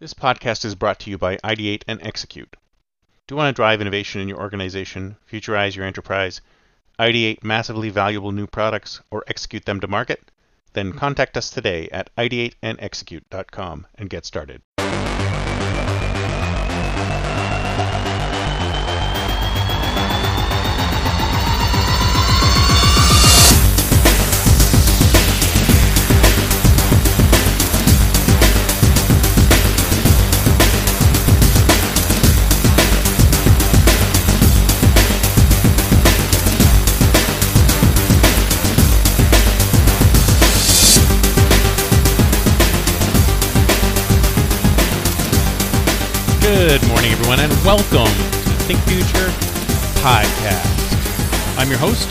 [0.00, 2.56] This podcast is brought to you by Ideate and Execute.
[3.26, 6.40] Do you want to drive innovation in your organization, futurize your enterprise,
[6.98, 10.30] ideate massively valuable new products, or execute them to market?
[10.72, 14.62] Then contact us today at ideateandexecute.com and get started.
[46.50, 49.28] Good morning, everyone, and welcome to the Think Future
[50.02, 51.56] podcast.
[51.56, 52.08] I'm your host,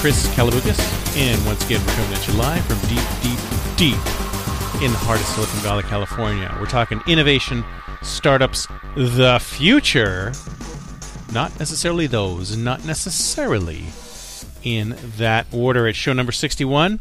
[0.00, 3.38] Chris Kalaboukis, and once again, we're coming at you live from deep, deep,
[3.76, 6.52] deep in the heart of Silicon Valley, California.
[6.58, 7.64] We're talking innovation,
[8.02, 10.32] startups, the future,
[11.32, 13.84] not necessarily those, not necessarily
[14.64, 15.86] in that order.
[15.86, 16.98] It's show number 61.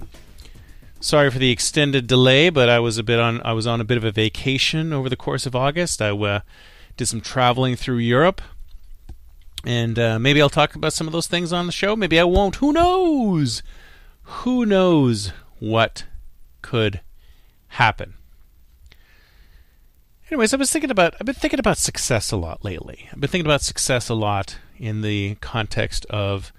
[0.99, 3.83] Sorry for the extended delay, but I was a bit on I was on a
[3.83, 6.01] bit of a vacation over the course of August.
[6.01, 6.39] I uh,
[6.97, 8.41] did some traveling through Europe,
[9.63, 11.95] and uh, maybe I'll talk about some of those things on the show.
[11.95, 12.57] Maybe I won't.
[12.57, 13.63] Who knows?
[14.23, 16.05] Who knows what
[16.61, 17.01] could
[17.69, 18.15] happen?
[20.29, 23.07] Anyways, I was thinking about I've been thinking about success a lot lately.
[23.13, 26.51] I've been thinking about success a lot in the context of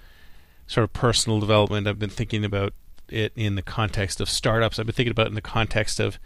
[0.66, 1.86] sort of personal development.
[1.86, 2.72] I've been thinking about
[3.08, 4.78] it in the context of startups.
[4.78, 6.18] I've been thinking about it in the context of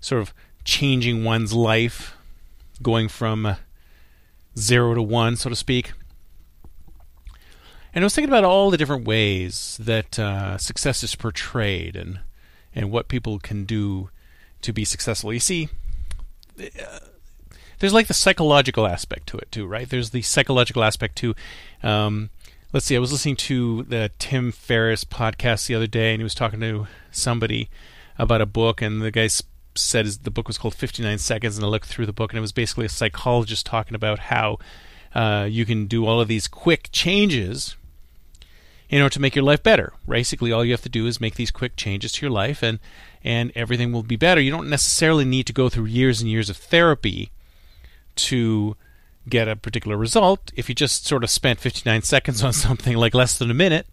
[0.00, 0.32] sort of
[0.64, 2.16] changing one's life,
[2.82, 3.56] going from
[4.56, 5.92] zero to one, so to speak.
[7.94, 12.20] And I was thinking about all the different ways that uh, success is portrayed and
[12.74, 14.10] and what people can do
[14.62, 15.32] to be successful.
[15.32, 15.68] You see,
[17.78, 19.88] there's like the psychological aspect to it too, right?
[19.88, 21.34] There's the psychological aspect to
[21.82, 22.30] um,
[22.72, 26.24] let's see, I was listening to the Tim Ferriss podcast the other day, and he
[26.24, 27.70] was talking to somebody
[28.18, 29.28] about a book, and the guy
[29.80, 32.38] said his, the book was called 59 Seconds, and I looked through the book, and
[32.38, 34.58] it was basically a psychologist talking about how
[35.14, 37.76] uh, you can do all of these quick changes
[38.90, 39.92] in order to make your life better.
[40.08, 42.78] Basically, all you have to do is make these quick changes to your life, and
[43.24, 44.40] and everything will be better.
[44.40, 47.30] You don't necessarily need to go through years and years of therapy
[48.16, 48.76] to
[49.28, 53.14] get a particular result, if you just sort of spent 59 seconds on something like
[53.14, 53.86] less than a minute,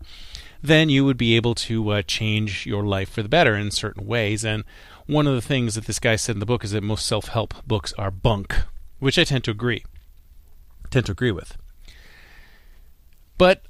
[0.61, 4.05] then you would be able to uh, change your life for the better in certain
[4.07, 4.43] ways.
[4.43, 4.63] And
[5.07, 7.27] one of the things that this guy said in the book is that most self
[7.27, 8.55] help books are bunk,
[8.99, 9.83] which I tend to agree.
[10.89, 11.57] Tend to agree with.
[13.37, 13.63] But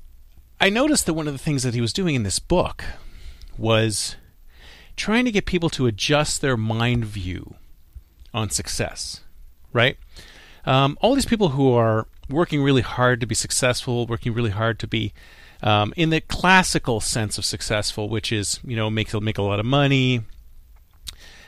[0.60, 2.84] I noticed that one of the things that he was doing in this book
[3.58, 4.16] was
[4.96, 7.56] trying to get people to adjust their mind view
[8.34, 9.22] on success,
[9.74, 9.98] right?
[10.66, 14.80] Um, all these people who are working really hard to be successful, working really hard
[14.80, 15.14] to be
[15.62, 19.60] um, in the classical sense of successful, which is you know make make a lot
[19.60, 20.22] of money,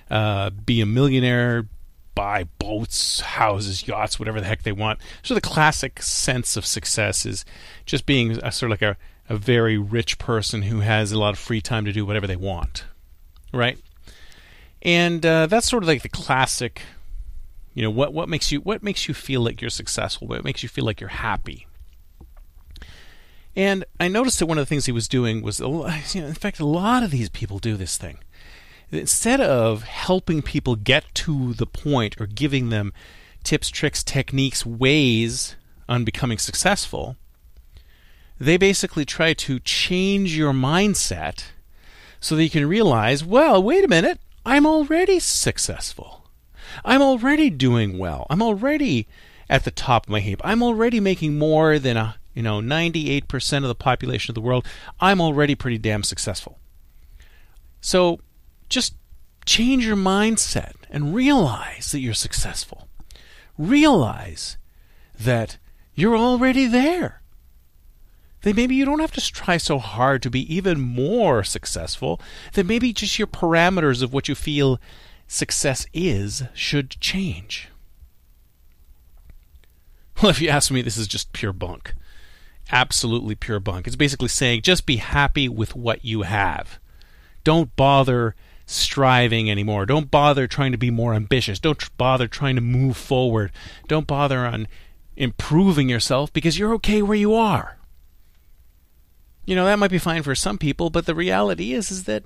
[0.10, 1.68] uh, be a millionaire,
[2.16, 5.00] buy boats, houses, yachts, whatever the heck they want.
[5.22, 7.46] So the classic sense of success is
[7.86, 8.98] just being a, sort of like a,
[9.30, 12.36] a very rich person who has a lot of free time to do whatever they
[12.36, 12.86] want,
[13.54, 13.78] right?
[14.82, 16.82] And uh, that's sort of like the classic
[17.78, 20.64] you know what what makes you what makes you feel like you're successful what makes
[20.64, 21.68] you feel like you're happy
[23.56, 26.34] and i noticed that one of the things he was doing was you know, in
[26.34, 28.18] fact a lot of these people do this thing
[28.92, 32.94] instead of helping people get to the point or giving them
[33.44, 35.56] tips tricks techniques ways
[35.88, 37.16] on becoming successful
[38.40, 41.46] they basically try to change your mindset
[42.20, 46.18] so that you can realize well wait a minute i'm already successful
[46.84, 48.28] I'm already doing well.
[48.30, 49.08] I'm already
[49.50, 50.42] at the top of my heap.
[50.44, 54.66] I'm already making more than a you know 98% of the population of the world.
[55.00, 56.60] I'm already pretty damn successful.
[57.82, 58.20] So
[58.70, 58.96] just
[59.46, 62.88] change your mindset and realize that you're successful.
[63.58, 64.58] Realize
[65.20, 65.58] that
[65.96, 67.22] you're already there.
[68.42, 72.22] That maybe you don't have to try so hard to be even more successful.
[72.54, 74.80] That maybe just your parameters of what you feel
[75.28, 77.70] success is should change.
[80.20, 81.94] Well, if you ask me, this is just pure bunk.
[82.72, 83.86] Absolutely pure bunk.
[83.86, 86.80] It's basically saying just be happy with what you have.
[87.44, 88.36] Don't bother
[88.68, 89.88] striving anymore.
[89.88, 91.60] Don't bother trying to be more ambitious.
[91.60, 93.52] Don't tr- bother trying to move forward.
[93.88, 94.68] Don't bother on
[95.16, 97.78] improving yourself because you're okay where you are.
[99.46, 102.26] You know, that might be fine for some people, but the reality is is that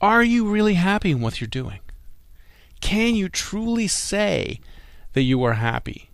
[0.00, 1.80] are you really happy in what you're doing?
[2.80, 4.60] can you truly say
[5.12, 6.07] that you are happy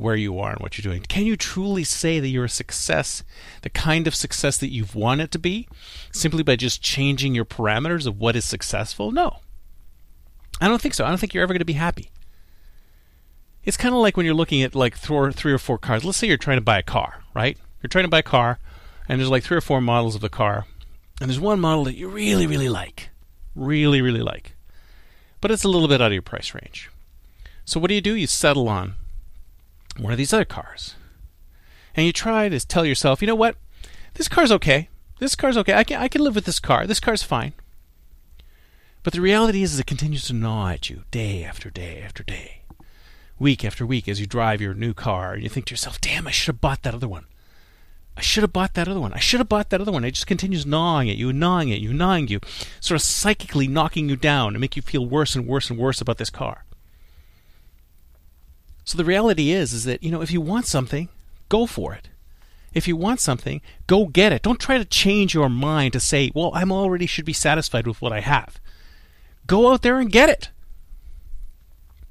[0.00, 1.02] where you are and what you're doing?
[1.02, 3.22] Can you truly say that you're a success,
[3.62, 5.68] the kind of success that you've wanted to be,
[6.10, 9.12] simply by just changing your parameters of what is successful?
[9.12, 9.40] No.
[10.60, 11.04] I don't think so.
[11.04, 12.10] I don't think you're ever going to be happy.
[13.64, 16.04] It's kind of like when you're looking at like three or four cars.
[16.04, 17.58] Let's say you're trying to buy a car, right?
[17.82, 18.58] You're trying to buy a car,
[19.08, 20.66] and there's like three or four models of the car,
[21.20, 23.10] and there's one model that you really, really like,
[23.54, 24.54] really, really like,
[25.40, 26.90] but it's a little bit out of your price range.
[27.64, 28.14] So what do you do?
[28.14, 28.94] You settle on
[29.98, 30.94] one of these other cars,
[31.94, 33.56] and you try to tell yourself, you know what,
[34.14, 34.88] this car's okay.
[35.18, 35.74] This car's okay.
[35.74, 36.86] I can I can live with this car.
[36.86, 37.52] This car's fine.
[39.02, 42.22] But the reality is, is it continues to gnaw at you day after day after
[42.22, 42.60] day
[43.40, 46.28] week after week as you drive your new car and you think to yourself, damn,
[46.28, 47.24] I should have bought that other one.
[48.16, 49.14] I should have bought that other one.
[49.14, 50.04] I should have bought that other one.
[50.04, 52.40] It just continues gnawing at you, gnawing at you, gnawing you,
[52.78, 56.02] sort of psychically knocking you down and make you feel worse and worse and worse
[56.02, 56.64] about this car.
[58.90, 61.08] So the reality is is that, you know, if you want something,
[61.48, 62.08] go for it.
[62.74, 64.42] If you want something, go get it.
[64.42, 68.02] Don't try to change your mind to say, well, I'm already should be satisfied with
[68.02, 68.60] what I have.
[69.46, 70.50] Go out there and get it.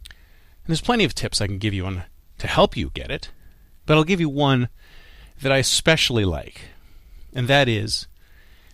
[0.06, 2.04] And there's plenty of tips I can give you on
[2.38, 3.30] to help you get it,
[3.86, 4.70] but I'll give you one
[5.42, 6.62] that I especially like,
[7.34, 8.08] and that is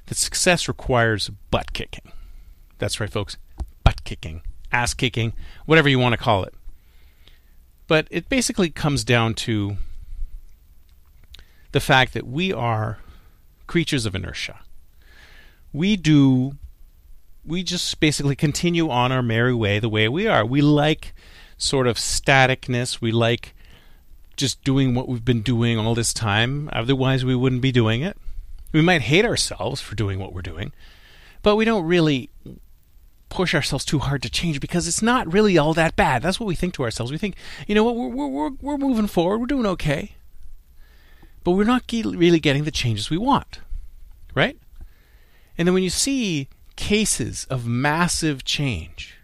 [0.05, 2.11] that success requires butt kicking.
[2.77, 3.37] That's right, folks.
[3.83, 5.33] Butt kicking, ass kicking,
[5.65, 6.53] whatever you want to call it.
[7.87, 9.77] But it basically comes down to
[11.71, 12.99] the fact that we are
[13.67, 14.59] creatures of inertia.
[15.73, 16.55] We do,
[17.45, 20.45] we just basically continue on our merry way the way we are.
[20.45, 21.13] We like
[21.57, 23.01] sort of staticness.
[23.01, 23.53] We like
[24.35, 26.69] just doing what we've been doing all this time.
[26.73, 28.17] Otherwise, we wouldn't be doing it.
[28.71, 30.73] We might hate ourselves for doing what we're doing,
[31.41, 32.29] but we don't really
[33.29, 36.21] push ourselves too hard to change because it's not really all that bad.
[36.21, 37.11] That's what we think to ourselves.
[37.11, 37.35] We think,
[37.67, 40.15] you know what, we're, we're, we're moving forward, we're doing okay.
[41.43, 43.59] But we're not really getting the changes we want,
[44.33, 44.57] right?
[45.57, 49.15] And then when you see cases of massive change,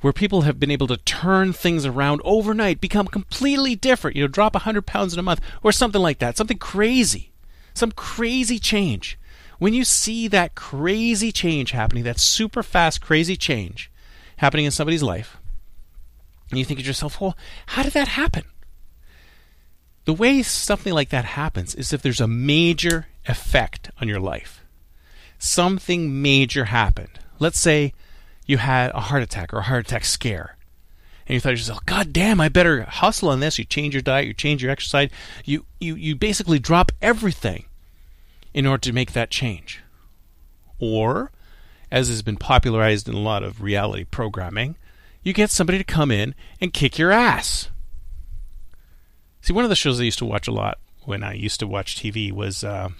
[0.00, 4.28] where people have been able to turn things around overnight, become completely different, you know,
[4.28, 7.32] drop 100 pounds in a month or something like that, something crazy,
[7.74, 9.18] some crazy change.
[9.60, 13.90] When you see that crazy change happening, that super fast, crazy change
[14.38, 15.36] happening in somebody's life,
[16.48, 17.36] and you think to yourself, well,
[17.66, 18.44] how did that happen?
[20.06, 24.64] The way something like that happens is if there's a major effect on your life.
[25.38, 27.20] Something major happened.
[27.38, 27.92] Let's say
[28.46, 30.56] you had a heart attack or a heart attack scare.
[31.26, 33.58] And you thought to yourself, God damn, I better hustle on this.
[33.58, 35.10] You change your diet, you change your exercise,
[35.44, 37.66] you, you, you basically drop everything
[38.52, 39.82] in order to make that change.
[40.78, 41.30] Or,
[41.90, 44.76] as has been popularized in a lot of reality programming,
[45.22, 47.68] you get somebody to come in and kick your ass.
[49.42, 51.66] See, one of the shows I used to watch a lot when I used to
[51.66, 52.90] watch TV was uh,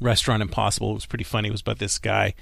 [0.00, 0.90] Restaurant Impossible.
[0.90, 1.48] It was pretty funny.
[1.48, 2.34] It was about this guy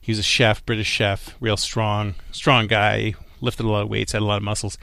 [0.00, 4.12] he was a chef, British chef, real strong, strong guy, lifted a lot of weights,
[4.12, 4.78] had a lot of muscles.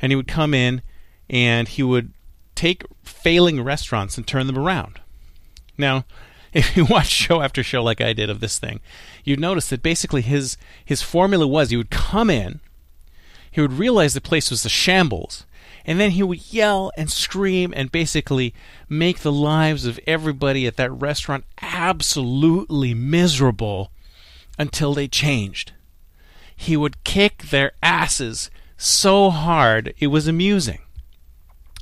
[0.00, 0.82] And he would come in
[1.30, 2.12] and he would
[2.54, 5.00] take failing restaurants and turn them around.
[5.78, 6.04] Now,
[6.52, 8.80] if you watch show after show like I did of this thing,
[9.24, 12.60] you'd notice that basically his his formula was he would come in,
[13.50, 15.46] he would realize the place was a shambles,
[15.84, 18.54] and then he would yell and scream and basically
[18.88, 23.92] make the lives of everybody at that restaurant absolutely miserable
[24.58, 25.72] until they changed.
[26.54, 30.80] He would kick their asses so hard it was amusing.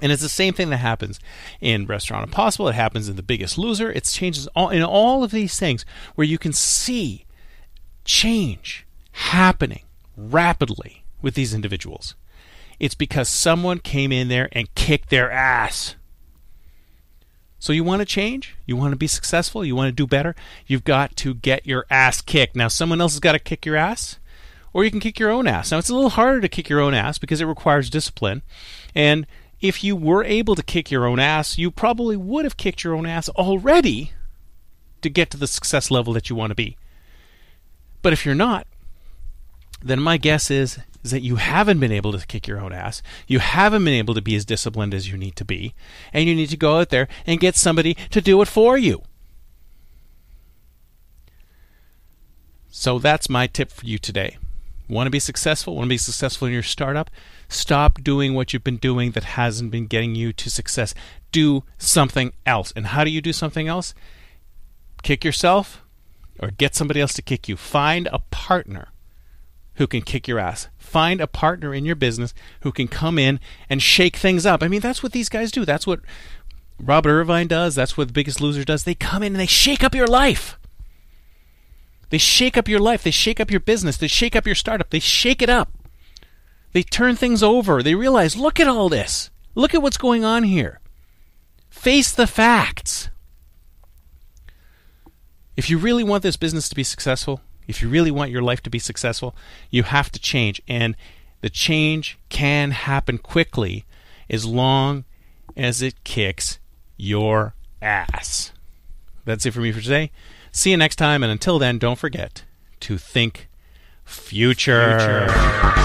[0.03, 1.21] And it's the same thing that happens
[1.61, 2.69] in Restaurant Impossible.
[2.69, 3.93] It happens in The Biggest Loser.
[3.93, 5.85] It changes all, in all of these things
[6.15, 7.25] where you can see
[8.05, 9.85] change happening
[10.17, 12.15] rapidly with these individuals.
[12.81, 15.95] It's because someone came in there and kicked their ass.
[17.59, 18.57] So you want to change?
[18.67, 19.65] You want to be successful?
[19.65, 20.35] You want to do better?
[20.67, 22.57] You've got to get your ass kicked.
[22.57, 24.19] Now, someone else has got to kick your ass,
[24.75, 25.71] or you can kick your own ass.
[25.71, 28.43] Now, it's a little harder to kick your own ass because it requires discipline.
[28.95, 29.27] And
[29.61, 32.95] if you were able to kick your own ass, you probably would have kicked your
[32.95, 34.13] own ass already
[35.03, 36.77] to get to the success level that you want to be.
[38.03, 38.67] But if you're not,
[39.83, 43.03] then my guess is is that you haven't been able to kick your own ass.
[43.27, 45.75] You haven't been able to be as disciplined as you need to be.
[46.15, 49.03] And you need to go out there and get somebody to do it for you.
[52.71, 54.39] So that's my tip for you today.
[54.89, 55.75] Want to be successful?
[55.75, 57.11] Want to be successful in your startup?
[57.49, 60.95] Stop doing what you've been doing that hasn't been getting you to success.
[61.33, 62.73] Do something else.
[62.77, 63.95] And how do you do something else?
[65.03, 65.83] Kick yourself
[66.39, 67.57] or get somebody else to kick you.
[67.57, 68.89] Find a partner
[69.77, 70.69] who can kick your ass.
[70.77, 74.63] Find a partner in your business who can come in and shake things up.
[74.63, 75.65] I mean, that's what these guys do.
[75.65, 76.01] That's what
[76.79, 77.75] Robert Irvine does.
[77.75, 78.85] That's what the biggest loser does.
[78.85, 80.59] They come in and they shake up your life.
[82.15, 83.03] They shake up your life.
[83.03, 83.97] They shake up your business.
[83.97, 84.91] They shake up your startup.
[84.91, 85.73] They shake it up.
[86.71, 87.83] They turn things over.
[87.83, 89.31] They realize, look at all this.
[89.57, 90.79] Look at what's going on here.
[91.71, 93.11] Face the facts.
[95.57, 98.63] If you really want this business to be successful, if you really want your life
[98.63, 99.35] to be successful,
[99.69, 100.63] you have to change.
[100.69, 100.95] And
[101.41, 103.87] the change can happen quickly
[104.31, 105.03] as long
[105.57, 106.61] as it kicks
[106.97, 108.53] your ass.
[109.25, 110.13] That's it for me for today.
[110.57, 112.45] See you next time, and until then, don't forget
[112.79, 113.49] to think
[114.05, 115.01] future.
[115.01, 115.85] future.